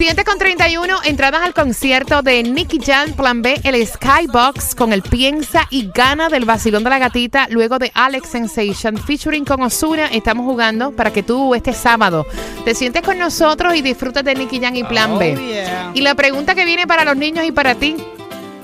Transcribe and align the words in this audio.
Siguiente 0.00 0.24
con 0.24 0.38
31, 0.38 1.00
entradas 1.04 1.42
al 1.42 1.52
concierto 1.52 2.22
de 2.22 2.42
Nicky 2.42 2.78
Jam 2.82 3.12
Plan 3.12 3.42
B, 3.42 3.60
el 3.64 3.86
Skybox 3.86 4.74
con 4.74 4.94
el 4.94 5.02
Piensa 5.02 5.66
y 5.68 5.90
Gana 5.94 6.30
del 6.30 6.46
vacilón 6.46 6.84
de 6.84 6.88
la 6.88 6.98
gatita, 6.98 7.48
luego 7.50 7.78
de 7.78 7.92
Alex 7.92 8.30
Sensation 8.30 8.96
featuring 8.96 9.44
con 9.44 9.60
Osuna. 9.60 10.06
Estamos 10.06 10.46
jugando 10.46 10.92
para 10.92 11.12
que 11.12 11.22
tú 11.22 11.54
este 11.54 11.74
sábado 11.74 12.26
te 12.64 12.74
sientes 12.74 13.02
con 13.02 13.18
nosotros 13.18 13.74
y 13.74 13.82
disfrutes 13.82 14.24
de 14.24 14.34
Nicky 14.34 14.58
Jam 14.58 14.74
y 14.74 14.84
Plan 14.84 15.18
B. 15.18 15.34
Oh, 15.36 15.38
yeah. 15.38 15.90
Y 15.92 16.00
la 16.00 16.14
pregunta 16.14 16.54
que 16.54 16.64
viene 16.64 16.86
para 16.86 17.04
los 17.04 17.18
niños 17.18 17.44
y 17.44 17.52
para 17.52 17.74
ti, 17.74 17.94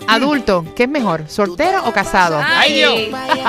adulto, 0.09 0.65
¿qué 0.75 0.85
es 0.85 0.89
mejor, 0.89 1.29
soltero 1.29 1.83
o 1.85 1.93
casado? 1.93 2.41
¡Ay, 2.45 2.75
Dios! 2.75 2.95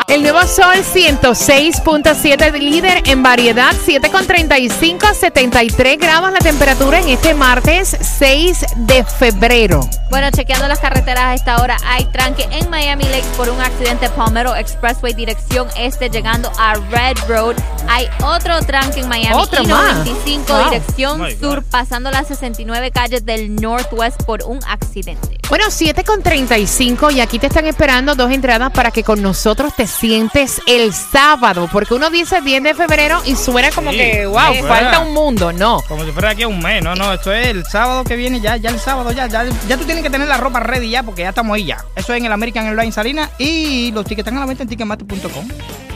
El 0.08 0.24
nuevo 0.24 0.42
Sol 0.48 0.76
106.7 0.76 2.52
líder 2.60 3.04
en 3.06 3.24
variedad, 3.24 3.74
7 3.84 4.10
con 4.10 4.26
35, 4.26 5.08
73 5.14 5.98
grados 5.98 6.32
la 6.32 6.40
temperatura 6.40 7.00
en 7.00 7.10
este 7.10 7.34
martes 7.34 7.98
6 8.00 8.66
de 8.76 9.04
febrero. 9.04 9.82
Bueno, 10.10 10.30
chequeando 10.32 10.68
las 10.68 10.80
carreteras 10.80 11.24
a 11.26 11.34
esta 11.34 11.62
hora, 11.62 11.78
hay 11.86 12.06
tranque 12.06 12.48
en 12.52 12.70
Miami 12.70 13.04
Lakes 13.06 13.28
por 13.36 13.50
un 13.50 13.60
accidente 13.60 14.10
Palmetto 14.10 14.56
Expressway 14.56 15.14
dirección 15.14 15.68
este 15.78 16.10
llegando 16.10 16.52
a 16.58 16.76
Red 16.76 17.18
Road. 17.28 17.56
Hay 17.90 18.08
otro 18.24 18.60
tranque 18.62 19.00
en 19.00 19.08
Miami 19.08 19.36
Otro 19.36 19.64
y 19.64 19.68
más. 19.68 19.98
95 20.06 20.54
Wow. 20.54 20.64
dirección 20.70 21.22
Oh 21.22 21.30
sur 21.40 21.64
pasando 21.64 22.12
las 22.12 22.28
69 22.28 22.92
calles 22.92 23.26
del 23.26 23.56
Northwest 23.56 24.22
por 24.24 24.44
un 24.44 24.60
accidente. 24.68 25.38
Bueno, 25.50 25.66
7 25.70 26.04
con 26.04 26.22
35 26.22 27.12
y 27.12 27.22
aquí 27.22 27.40
te 27.40 27.48
están 27.48 27.66
esperando 27.66 28.16
dos 28.16 28.32
entradas 28.32 28.72
para 28.72 28.92
que 28.92 29.04
con 29.04 29.22
nosotros 29.22 29.74
te 29.76 29.88
sientes 29.88 30.62
el 30.68 30.94
sábado, 30.94 31.70
porque 31.72 31.94
uno 31.94 32.10
dice 32.10 32.42
10 32.42 32.64
de 32.64 32.74
febrero 32.76 33.22
y 33.26 33.36
suena 33.36 33.72
como 33.72 33.92
Sí. 33.92 33.98
que, 33.98 34.26
wow, 34.26 34.54
Sí. 34.54 34.62
falta 34.64 35.00
un 35.00 35.14
mundo, 35.14 35.54
no. 35.54 35.82
Como 35.88 36.04
si 36.04 36.12
fuera 36.12 36.32
aquí 36.32 36.44
a 36.44 36.48
un 36.50 36.60
mes. 36.60 36.84
No, 36.84 36.96
no, 36.96 37.14
esto 37.14 37.32
es 37.32 37.48
el 37.48 37.66
sábado 37.66 38.04
que 38.04 38.16
viene 38.18 38.42
ya, 38.42 38.58
ya 38.58 38.70
el 38.72 38.80
sábado 38.80 39.12
ya, 39.12 39.28
ya. 39.28 39.46
Ya 39.70 39.78
tú 39.78 39.86
tienes 39.86 40.04
que 40.04 40.10
tener 40.10 40.28
la 40.28 40.38
ropa 40.38 40.60
ready 40.60 40.90
ya 40.90 41.04
porque 41.04 41.22
ya 41.22 41.30
estamos 41.30 41.56
ahí 41.56 41.66
ya. 41.66 41.78
Eso 41.96 42.14
es 42.14 42.20
en 42.20 42.26
el 42.26 42.32
American 42.34 42.66
Airlines 42.68 42.96
Salinas 42.96 43.30
y 43.38 43.92
los 43.94 44.04
tickets 44.06 44.28
están 44.28 44.38
a 44.38 44.42
la 44.42 44.46
venta 44.46 44.64
en 44.64 44.70
ticketmaster.com. 44.70 45.48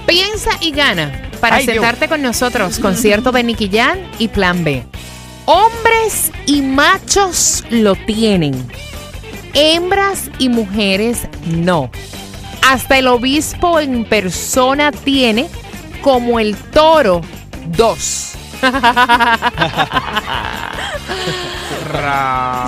Piensa 0.06 0.52
y 0.62 0.72
gana 0.72 1.30
para 1.40 1.58
Ay, 1.58 1.66
Dios. 1.66 1.76
sentarte 1.76 2.08
con 2.08 2.22
nosotros, 2.22 2.80
concierto 2.80 3.32
de 3.32 3.44
Nicky 3.44 3.70
y 4.20 4.28
Plan 4.28 4.64
B. 4.64 4.84
Hombres 5.46 6.32
y 6.46 6.62
machos 6.62 7.64
lo 7.70 7.96
tienen. 7.96 8.68
Hembras 9.54 10.30
y 10.40 10.50
mujeres 10.50 11.28
no. 11.46 11.90
Hasta 12.62 13.00
el 13.00 13.08
obispo 13.08 13.80
en 13.80 14.06
persona 14.06 14.92
tiene 14.92 15.48
como 16.02 16.40
el 16.40 16.56
toro 16.56 17.22
dos. 17.76 18.34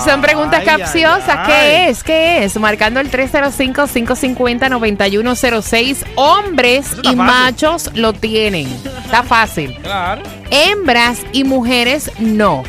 Son 0.05 0.21
preguntas 0.21 0.59
Ay, 0.61 0.65
capciosas. 0.65 1.37
ay. 1.39 1.45
¿Qué 1.47 1.89
es? 1.89 2.03
¿Qué 2.03 2.43
es? 2.43 2.57
Marcando 2.59 2.99
el 2.99 3.09
305-550-9106. 3.11 6.05
Hombres 6.15 6.87
y 7.01 7.03
fácil. 7.03 7.15
machos 7.15 7.89
lo 7.93 8.13
tienen. 8.13 8.67
Está 9.05 9.23
fácil. 9.23 9.75
Claro. 9.81 10.21
Hembras 10.51 11.19
y 11.31 11.43
mujeres 11.43 12.11
no. 12.19 12.63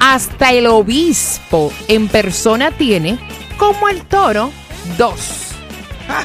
Hasta 0.00 0.52
el 0.52 0.66
obispo 0.68 1.72
en 1.88 2.06
persona 2.08 2.70
tiene, 2.70 3.18
como 3.56 3.88
el 3.88 4.02
toro, 4.02 4.52
dos. 4.96 5.46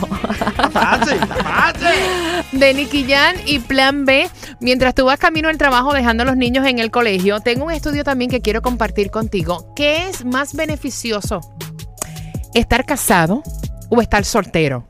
de 2.51 2.73
Nicky 2.73 3.05
Jan 3.07 3.35
y 3.45 3.59
Plan 3.59 4.05
B. 4.05 4.27
Mientras 4.59 4.95
tú 4.95 5.05
vas 5.05 5.19
camino 5.19 5.49
al 5.49 5.59
trabajo 5.59 5.93
dejando 5.93 6.23
a 6.23 6.25
los 6.25 6.35
niños 6.35 6.65
en 6.65 6.79
el 6.79 6.89
colegio, 6.89 7.41
tengo 7.41 7.65
un 7.65 7.71
estudio 7.71 8.03
también 8.03 8.31
que 8.31 8.41
quiero 8.41 8.63
compartir 8.63 9.11
contigo. 9.11 9.71
¿Qué 9.75 10.09
es 10.09 10.25
más 10.25 10.55
beneficioso? 10.55 11.41
¿Estar 12.55 12.87
casado 12.87 13.43
o 13.89 14.01
estar 14.01 14.25
soltero? 14.25 14.89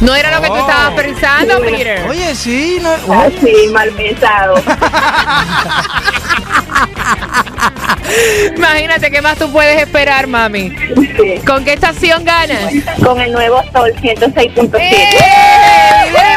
No 0.00 0.14
era 0.14 0.30
lo 0.30 0.40
que 0.42 0.46
tú 0.48 0.54
Oh. 0.54 0.58
estabas 0.60 0.92
pensando, 1.02 1.60
Peter. 1.60 2.08
Oye, 2.08 2.34
sí. 2.34 2.78
No, 2.80 2.90
Así, 3.14 3.68
mal 3.72 3.90
pensado. 3.92 4.54
Imagínate 8.56 9.10
qué 9.10 9.20
más 9.22 9.36
tú 9.38 9.50
puedes 9.52 9.80
esperar, 9.82 10.26
mami. 10.26 10.70
Sí. 10.70 11.40
¿Con 11.46 11.64
qué 11.64 11.74
estación 11.74 12.24
ganas? 12.24 12.72
Con 13.04 13.20
el 13.20 13.32
nuevo 13.32 13.62
Sol 13.72 13.92
106.7. 13.94 14.76
¡Eh! 14.78 15.18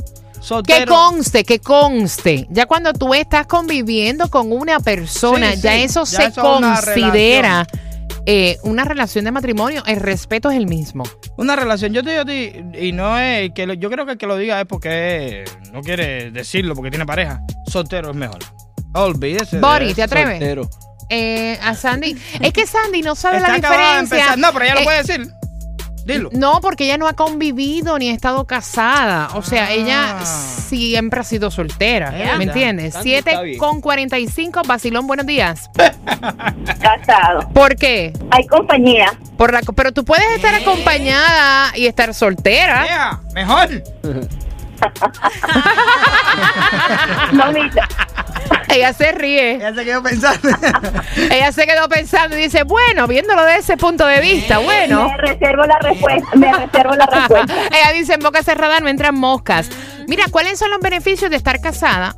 Que 0.65 0.85
conste, 0.85 1.43
que 1.43 1.59
conste. 1.59 2.47
Ya 2.49 2.65
cuando 2.65 2.93
tú 2.93 3.13
estás 3.13 3.45
conviviendo 3.47 4.29
con 4.29 4.51
una 4.51 4.79
persona, 4.79 5.51
Sí, 5.53 5.61
ya 5.61 5.73
sí. 5.73 5.81
eso 5.83 6.03
Ya 6.05 6.05
se 6.05 6.23
eso 6.25 6.41
es 6.53 6.57
una 6.59 6.75
considera 6.75 7.67
eh, 8.25 8.57
una 8.63 8.83
relación 8.83 9.25
de 9.25 9.31
matrimonio. 9.31 9.83
El 9.87 9.99
respeto 9.99 10.51
es 10.51 10.57
el 10.57 10.67
mismo. 10.67 11.03
Una 11.37 11.55
relación, 11.55 11.91
yo 11.93 12.03
te 12.03 12.11
digo 12.11 12.21
a 12.21 12.25
ti, 12.25 12.53
y 12.79 12.91
no 12.91 13.17
es 13.17 13.51
que 13.55 13.65
lo- 13.65 13.73
yo 13.73 13.89
creo 13.89 14.05
que 14.05 14.11
el 14.13 14.17
que 14.17 14.27
lo 14.27 14.35
diga 14.37 14.59
es 14.61 14.67
porque 14.67 15.43
no 15.73 15.81
quiere 15.81 16.29
decirlo, 16.31 16.75
porque 16.75 16.91
tiene 16.91 17.05
pareja. 17.05 17.41
Soltero 17.67 18.11
es 18.11 18.15
mejor. 18.15 18.39
Olvídese. 18.93 19.55
de 19.57 19.61
Bori. 19.61 19.93
¿te 19.93 20.03
atreves? 20.03 20.37
Soltero. 20.39 20.69
Eh, 21.09 21.57
a 21.63 21.73
Sandy. 21.75 22.15
Es 22.41 22.53
que 22.53 22.65
Sandy 22.67 23.01
no 23.01 23.15
sabe 23.15 23.37
Está 23.37 23.49
la 23.49 23.55
diferencia. 23.55 24.35
No, 24.37 24.53
pero 24.53 24.65
ella 24.65 24.73
lo 24.75 24.81
Eh, 24.81 24.83
puede 24.83 24.97
decir. 25.03 25.27
Dilo. 26.05 26.29
No, 26.33 26.59
porque 26.61 26.85
ella 26.85 26.97
no 26.97 27.07
ha 27.07 27.13
convivido 27.13 27.97
ni 27.99 28.09
ha 28.09 28.13
estado 28.13 28.45
casada. 28.45 29.29
O 29.35 29.41
sea, 29.43 29.65
Ah. 29.65 29.71
ella 29.71 30.19
siempre 30.25 31.19
ha 31.19 31.23
sido 31.23 31.51
soltera. 31.51 32.17
Ya. 32.17 32.37
¿Me 32.37 32.45
entiendes? 32.45 32.93
Sandy 32.93 33.13
está 33.15 33.31
7 33.31 33.43
bien. 33.45 33.57
con 33.59 33.81
45. 33.81 34.61
Vacilón, 34.67 35.05
buenos 35.07 35.25
días. 35.25 35.69
Casado. 36.81 37.47
¿Por 37.53 37.75
qué? 37.75 38.13
Hay 38.31 38.45
compañía. 38.47 39.13
Por 39.37 39.53
la, 39.53 39.61
pero 39.75 39.91
tú 39.91 40.03
puedes 40.05 40.25
estar 40.35 40.53
acompañada 40.55 41.77
y 41.77 41.85
estar 41.87 42.13
soltera. 42.13 42.85
Yeah, 42.85 43.19
mejor. 43.33 43.69
Mamita. 47.33 47.87
Ella 48.69 48.93
se 48.93 49.11
ríe. 49.11 49.55
Ella 49.55 49.73
se 49.73 49.85
quedó 49.85 50.03
pensando. 50.03 50.49
Ella 51.15 51.51
se 51.51 51.65
quedó 51.65 51.89
pensando 51.89 52.37
y 52.37 52.43
dice, 52.43 52.63
bueno, 52.63 53.07
viéndolo 53.07 53.43
de 53.43 53.57
ese 53.57 53.77
punto 53.77 54.05
de 54.05 54.21
vista, 54.21 54.59
bueno. 54.59 55.09
Me 55.09 55.17
reservo 55.17 55.65
la 55.65 55.79
respuesta. 55.79 56.29
Me 56.35 56.53
reservo 56.53 56.95
la 56.95 57.05
respuesta. 57.05 57.53
Ella 57.71 57.91
dice, 57.93 58.13
en 58.13 58.21
boca 58.21 58.43
cerrada 58.43 58.79
no 58.79 58.87
entran 58.87 59.15
moscas. 59.15 59.69
Mira, 60.07 60.25
¿cuáles 60.31 60.59
son 60.59 60.71
los 60.71 60.79
beneficios 60.79 61.29
de 61.29 61.37
estar 61.37 61.61
casada 61.61 62.15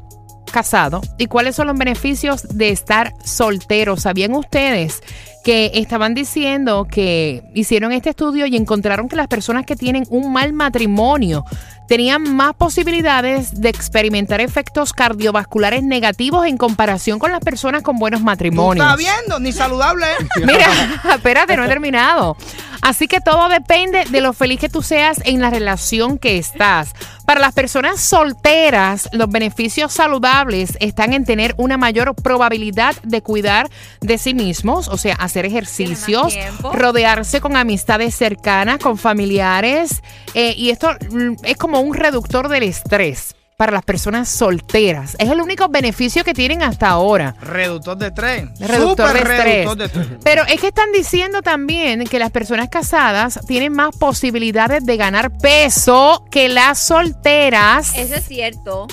casado 0.53 1.01
y 1.17 1.25
cuáles 1.25 1.55
son 1.55 1.67
los 1.67 1.77
beneficios 1.77 2.47
de 2.47 2.69
estar 2.69 3.11
soltero. 3.25 3.97
¿Sabían 3.97 4.35
ustedes 4.35 5.01
que 5.43 5.71
estaban 5.75 6.13
diciendo 6.13 6.87
que 6.89 7.43
hicieron 7.53 7.91
este 7.91 8.11
estudio 8.11 8.45
y 8.45 8.55
encontraron 8.55 9.09
que 9.09 9.15
las 9.15 9.27
personas 9.27 9.65
que 9.65 9.75
tienen 9.75 10.05
un 10.09 10.31
mal 10.31 10.53
matrimonio 10.53 11.45
tenían 11.87 12.35
más 12.35 12.53
posibilidades 12.53 13.59
de 13.59 13.69
experimentar 13.69 14.39
efectos 14.41 14.93
cardiovasculares 14.93 15.83
negativos 15.83 16.47
en 16.47 16.57
comparación 16.57 17.19
con 17.19 17.31
las 17.31 17.41
personas 17.41 17.83
con 17.83 17.99
buenos 17.99 18.21
¿Tú 18.21 18.25
matrimonios? 18.25 18.85
estás 18.85 18.97
viendo? 18.97 19.39
Ni 19.39 19.51
saludable. 19.51 20.05
¿eh? 20.05 20.25
Mira, 20.45 20.67
espérate, 21.15 21.57
no 21.57 21.65
he 21.65 21.67
terminado. 21.67 22.37
Así 22.81 23.07
que 23.07 23.21
todo 23.21 23.47
depende 23.49 24.05
de 24.09 24.21
lo 24.21 24.33
feliz 24.33 24.59
que 24.59 24.69
tú 24.69 24.81
seas 24.81 25.21
en 25.25 25.41
la 25.41 25.49
relación 25.49 26.17
que 26.17 26.37
estás. 26.37 26.93
Para 27.25 27.39
las 27.39 27.53
personas 27.53 28.01
solteras, 28.01 29.09
los 29.13 29.29
beneficios 29.29 29.93
saludables 29.93 30.77
están 30.81 31.13
en 31.13 31.23
tener 31.23 31.55
una 31.57 31.77
mayor 31.77 32.15
probabilidad 32.15 32.95
de 33.03 33.21
cuidar 33.21 33.69
de 34.01 34.17
sí 34.17 34.33
mismos, 34.33 34.89
o 34.89 34.97
sea, 34.97 35.15
hacer 35.15 35.45
ejercicios, 35.45 36.37
rodearse 36.73 37.39
con 37.39 37.55
amistades 37.55 38.13
cercanas, 38.13 38.79
con 38.79 38.97
familiares, 38.97 40.01
eh, 40.33 40.53
y 40.57 40.69
esto 40.69 40.89
mm, 40.91 41.35
es 41.43 41.57
como 41.57 41.79
un 41.79 41.93
reductor 41.93 42.49
del 42.49 42.63
estrés 42.63 43.35
para 43.63 43.71
las 43.71 43.83
personas 43.85 44.27
solteras. 44.27 45.15
Es 45.19 45.29
el 45.29 45.39
único 45.39 45.69
beneficio 45.69 46.25
que 46.25 46.33
tienen 46.33 46.61
hasta 46.63 46.89
ahora. 46.89 47.33
Reductor 47.41 47.95
de 47.97 48.07
estrés. 48.07 48.43
Reductor 48.59 49.07
Súper 49.07 49.13
de 49.27 49.33
estrés. 49.35 49.55
reductor 49.65 49.77
de 49.77 49.85
estrés. 49.85 50.07
Pero 50.21 50.43
es 50.47 50.59
que 50.59 50.67
están 50.67 50.91
diciendo 50.91 51.41
también 51.41 52.03
que 52.03 52.19
las 52.19 52.29
personas 52.31 52.67
casadas 52.67 53.39
tienen 53.47 53.71
más 53.71 53.95
posibilidades 53.95 54.85
de 54.85 54.97
ganar 54.97 55.31
peso 55.37 56.25
que 56.29 56.49
las 56.49 56.77
solteras. 56.77 57.93
Eso 57.97 58.15
es 58.15 58.25
cierto. 58.27 58.87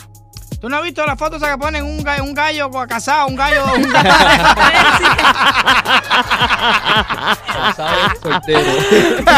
¿Tú 0.61 0.69
no 0.69 0.77
has 0.77 0.85
visto 0.85 1.05
las 1.05 1.19
fotos 1.19 1.43
que 1.43 1.59
ponen 1.59 1.83
un 1.85 2.05
gallo, 2.05 2.23
un 2.23 2.35
gallo 2.35 2.71
casado, 2.87 3.27
un 3.27 3.35
gallo, 3.35 3.65
un 3.77 3.83
gallo? 3.93 4.11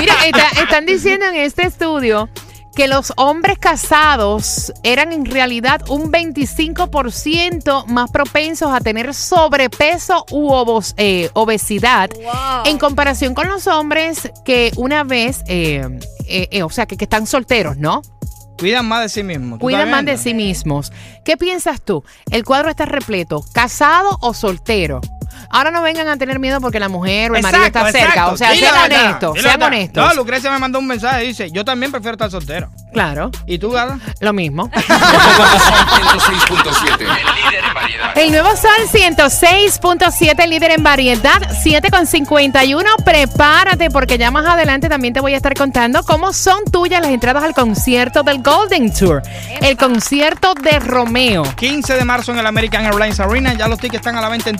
Mira, 0.00 0.14
está- 0.26 0.60
están 0.62 0.84
diciendo 0.86 1.26
en 1.26 1.36
este 1.36 1.62
estudio 1.66 2.28
que 2.74 2.88
los 2.88 3.12
hombres 3.16 3.58
casados 3.58 4.72
eran 4.82 5.12
en 5.12 5.26
realidad 5.26 5.82
un 5.90 6.10
25% 6.10 7.86
más 7.86 8.10
propensos 8.10 8.72
a 8.72 8.80
tener 8.80 9.14
sobrepeso 9.14 10.24
u 10.30 10.48
obos- 10.50 10.94
eh, 10.96 11.30
obesidad 11.34 12.10
Wow. 12.14 12.64
en 12.66 12.78
comparación 12.78 13.34
con 13.34 13.48
los 13.48 13.66
hombres 13.66 14.30
que 14.44 14.72
una 14.76 15.04
vez, 15.04 15.42
eh, 15.46 15.86
eh, 16.26 16.48
eh, 16.50 16.62
o 16.62 16.70
sea, 16.70 16.86
que, 16.86 16.96
que 16.96 17.04
están 17.04 17.26
solteros, 17.26 17.76
¿no? 17.76 18.02
Cuidan 18.58 18.86
más 18.86 19.02
de 19.02 19.08
sí 19.08 19.22
mismos. 19.22 19.58
¿tú 19.58 19.62
Cuidan 19.64 19.90
más 19.90 20.04
de 20.04 20.16
sí 20.16 20.34
mismos. 20.34 20.92
¿Qué 21.24 21.36
piensas 21.36 21.80
tú? 21.82 22.04
¿El 22.30 22.44
cuadro 22.44 22.70
está 22.70 22.84
repleto? 22.84 23.44
¿Casado 23.52 24.18
o 24.20 24.34
soltero? 24.34 25.00
Ahora 25.50 25.70
no 25.70 25.82
vengan 25.82 26.08
a 26.08 26.16
tener 26.16 26.38
miedo 26.38 26.60
porque 26.60 26.80
la 26.80 26.88
mujer 26.88 27.32
o 27.32 27.36
el 27.36 27.42
marido 27.42 27.64
está 27.64 27.90
cerca. 27.90 28.28
O 28.28 28.36
sea, 28.36 28.54
sean 28.54 28.74
honestos, 28.84 29.40
sean 29.40 29.62
honestos. 29.62 30.06
No, 30.06 30.14
Lucrecia 30.14 30.50
me 30.50 30.58
mandó 30.58 30.78
un 30.78 30.86
mensaje 30.86 31.24
y 31.24 31.28
dice, 31.28 31.50
yo 31.50 31.64
también 31.64 31.90
prefiero 31.92 32.12
estar 32.14 32.30
soltero. 32.30 32.70
Claro, 32.92 33.30
¿Y 33.46 33.58
tú, 33.58 33.70
Gada? 33.70 33.98
lo 34.20 34.32
mismo. 34.32 34.70
106.7. 36.02 37.00
El 37.00 37.06
líder 37.08 37.64
en 37.64 37.74
variedad. 37.74 38.18
El 38.18 38.30
nuevo 38.30 38.56
Sol 38.56 38.70
106.7, 38.92 40.46
líder 40.48 40.72
en 40.72 40.82
variedad, 40.82 41.40
7.51. 41.64 42.84
Prepárate 43.04 43.90
porque 43.90 44.18
ya 44.18 44.30
más 44.30 44.46
adelante 44.46 44.88
también 44.88 45.14
te 45.14 45.20
voy 45.20 45.34
a 45.34 45.36
estar 45.36 45.54
contando 45.54 46.02
cómo 46.04 46.32
son 46.32 46.64
tuyas 46.70 47.00
las 47.00 47.10
entradas 47.10 47.42
al 47.44 47.54
concierto 47.54 48.22
del 48.22 48.42
Golden 48.42 48.92
Tour, 48.92 49.22
el 49.60 49.76
concierto 49.76 50.54
de 50.54 50.78
Romeo. 50.78 51.42
15 51.56 51.94
de 51.94 52.04
marzo 52.04 52.32
en 52.32 52.38
el 52.38 52.46
American 52.46 52.84
Airlines 52.84 53.20
Arena. 53.20 53.54
Ya 53.54 53.68
los 53.68 53.78
tickets 53.78 53.96
están 54.00 54.16
a 54.16 54.20
la 54.20 54.28
venta 54.28 54.50
en 54.50 54.58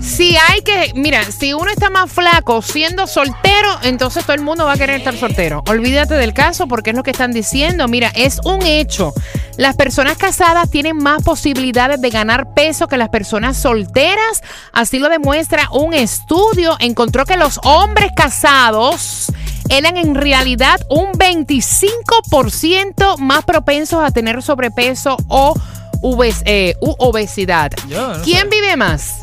Si 0.00 0.36
hay 0.36 0.62
que, 0.62 0.92
mira, 0.94 1.24
si 1.24 1.52
uno 1.52 1.70
está 1.70 1.90
más 1.90 2.10
flaco 2.10 2.62
siendo 2.62 3.06
soltero, 3.06 3.78
entonces 3.82 4.24
todo 4.24 4.34
el 4.34 4.42
mundo 4.42 4.64
va 4.64 4.72
a 4.72 4.76
querer 4.76 4.96
estar 4.96 5.16
soltero. 5.16 5.62
Olvídate 5.68 6.14
del 6.14 6.32
caso 6.32 6.66
porque 6.66 6.90
es 6.90 6.96
lo 6.96 7.02
que 7.02 7.10
están 7.10 7.32
diciendo. 7.32 7.86
Mira, 7.86 8.10
es 8.14 8.40
un 8.44 8.62
hecho. 8.62 9.12
Las 9.56 9.76
personas 9.76 10.16
casadas 10.16 10.70
tienen 10.70 10.96
más 10.96 11.22
posibilidades 11.22 12.00
de 12.00 12.10
ganar 12.10 12.54
peso 12.54 12.88
que 12.88 12.96
las 12.96 13.10
personas 13.10 13.56
solteras. 13.56 14.42
Así 14.72 14.98
lo 14.98 15.08
demuestra 15.08 15.68
un 15.72 15.94
estudio. 15.94 16.76
Encontró 16.78 17.24
que 17.24 17.36
los 17.36 17.60
hombres 17.64 18.10
casados 18.16 19.26
eran 19.68 19.96
en 19.96 20.14
realidad 20.14 20.80
un 20.88 21.12
25% 21.12 23.18
más 23.18 23.44
propensos 23.44 24.02
a 24.02 24.10
tener 24.10 24.42
sobrepeso 24.42 25.16
o 25.28 25.54
obes- 26.02 26.42
eh, 26.44 26.74
u 26.80 26.94
obesidad. 26.98 27.70
Yo 27.88 28.16
no 28.16 28.22
¿Quién 28.22 28.42
sé. 28.42 28.48
vive 28.50 28.76
más? 28.76 29.20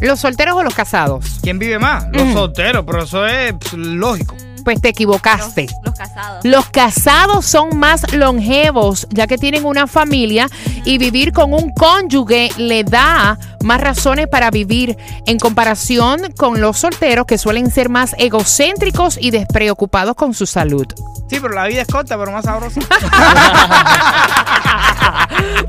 ¿Los 0.00 0.20
solteros 0.20 0.54
o 0.56 0.62
los 0.62 0.74
casados? 0.74 1.24
¿Quién 1.42 1.58
vive 1.58 1.78
más? 1.78 2.06
Los 2.12 2.22
Mm. 2.24 2.32
solteros, 2.32 2.84
pero 2.86 3.02
eso 3.02 3.26
es 3.26 3.52
pues, 3.54 3.72
lógico. 3.74 4.36
Pues 4.64 4.80
te 4.82 4.88
Los, 4.88 4.92
equivocaste. 4.92 5.66
los 5.82 5.94
casados. 5.94 6.44
Los 6.44 6.66
casados 6.68 7.46
son 7.46 7.78
más 7.78 8.12
longevos 8.12 9.06
ya 9.10 9.26
que 9.26 9.38
tienen 9.38 9.64
una 9.64 9.86
familia 9.86 10.48
y 10.84 10.98
vivir 10.98 11.32
con 11.32 11.54
un 11.54 11.72
cónyuge 11.72 12.50
le 12.58 12.84
da 12.84 13.38
más 13.64 13.80
razones 13.80 14.26
para 14.28 14.50
vivir 14.50 14.96
en 15.26 15.38
comparación 15.38 16.20
con 16.36 16.60
los 16.60 16.78
solteros 16.78 17.24
que 17.26 17.38
suelen 17.38 17.70
ser 17.70 17.88
más 17.88 18.14
egocéntricos 18.18 19.16
y 19.20 19.30
despreocupados 19.30 20.14
con 20.16 20.34
su 20.34 20.44
salud. 20.46 20.86
Sí, 21.30 21.38
pero 21.40 21.54
la 21.54 21.66
vida 21.66 21.82
es 21.82 21.88
corta, 21.88 22.18
pero 22.18 22.30
más 22.30 22.44
sabrosa. 22.44 22.80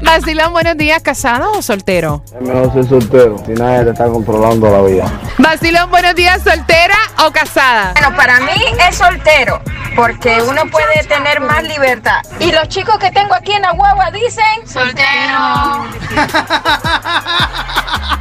Vacilón, 0.02 0.54
buenos 0.54 0.78
días, 0.78 1.02
¿casado 1.04 1.52
o 1.52 1.62
soltero? 1.62 2.24
Es 2.34 2.42
mejor 2.42 2.74
ser 2.74 2.88
soltero, 2.88 3.38
si 3.46 3.52
nadie 3.52 3.84
te 3.86 3.92
está 3.92 4.06
controlando 4.06 4.70
la 4.70 4.82
vida. 4.82 5.12
Vacilón, 5.38 5.90
buenos 5.92 6.16
días, 6.16 6.42
¿soltera 6.42 6.98
o 7.26 7.32
casada? 7.32 7.94
Bueno, 7.94 8.16
para 8.16 8.40
mí 8.40 8.52
es 8.90 8.98
soltero, 8.98 9.62
porque 9.96 10.42
uno 10.42 10.64
puede 10.72 11.04
tener 11.08 11.42
más 11.42 11.64
libertad. 11.64 12.22
Y 12.40 12.52
los 12.52 12.68
chicos 12.70 12.98
que 12.98 13.12
tengo 13.12 13.34
aquí 13.36 13.52
en 13.52 13.62
la 13.62 13.72
guagua 13.72 14.10
dicen 14.12 14.68
soltero. 14.68 15.86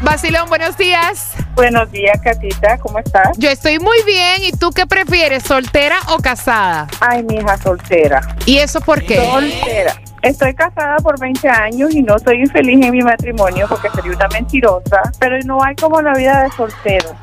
Vacilón, 0.02 0.48
buenos 0.48 0.76
días. 0.76 1.37
Buenos 1.58 1.90
días, 1.90 2.16
Catita, 2.22 2.78
¿cómo 2.78 3.00
estás? 3.00 3.36
Yo 3.36 3.50
estoy 3.50 3.80
muy 3.80 4.00
bien. 4.06 4.44
¿Y 4.44 4.52
tú 4.52 4.70
qué 4.70 4.86
prefieres, 4.86 5.42
soltera 5.42 5.96
o 6.10 6.18
casada? 6.18 6.86
Ay, 7.00 7.24
mi 7.24 7.34
hija 7.34 7.58
soltera. 7.58 8.20
¿Y 8.46 8.58
eso 8.58 8.80
por 8.80 9.02
qué? 9.02 9.16
Soltera. 9.16 10.00
Estoy 10.22 10.54
casada 10.54 10.98
por 10.98 11.18
20 11.18 11.48
años 11.48 11.92
y 11.92 12.02
no 12.02 12.16
soy 12.20 12.42
infeliz 12.42 12.80
en 12.86 12.92
mi 12.92 13.02
matrimonio 13.02 13.66
porque 13.68 13.90
sería 13.90 14.12
una 14.12 14.28
mentirosa, 14.28 15.02
pero 15.18 15.36
no 15.46 15.58
hay 15.60 15.74
como 15.74 16.00
la 16.00 16.12
vida 16.12 16.44
de 16.44 16.50
soltero. 16.52 17.16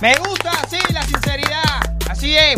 Me 0.00 0.16
gusta, 0.16 0.50
sí. 0.68 0.78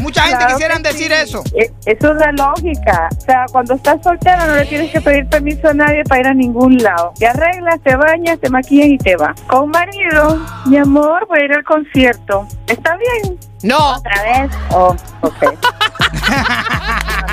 Mucha 0.01 0.23
gente 0.23 0.39
Claro 0.39 0.55
quisieran 0.55 0.83
decir 0.83 1.09
sí. 1.13 1.23
eso. 1.23 1.43
E- 1.55 1.71
Eso 1.87 2.13
es 2.13 2.19
la 2.19 2.33
lógica. 2.33 3.09
O 3.17 3.21
sea, 3.21 3.47
cuando 3.53 3.75
estás 3.75 4.03
soltera 4.03 4.47
no 4.47 4.55
le 4.57 4.65
tienes 4.67 4.91
que 4.93 5.01
pedir 5.01 5.27
permiso 5.29 5.69
a 5.69 5.75
nadie 5.75 6.03
para 6.05 6.21
ir 6.21 6.27
a 6.29 6.35
ningún 6.35 6.79
lado. 6.79 7.13
Te 7.19 7.27
arreglas, 7.27 7.81
te 7.83 7.97
bañas, 7.97 8.39
te 8.41 8.49
maquillas 8.51 8.89
y 8.89 8.99
te 8.99 9.17
vas. 9.17 9.41
Con 9.43 9.71
marido, 9.71 10.39
mi 10.67 10.77
amor, 10.79 11.27
voy 11.29 11.41
a 11.41 11.45
ir 11.45 11.53
al 11.53 11.65
concierto. 11.65 12.47
¿Está 12.67 12.97
bien? 12.97 13.39
No. 13.63 13.95
¿Otra 13.97 14.23
vez? 14.23 14.51
Oh, 14.71 14.97
ok. 15.23 15.45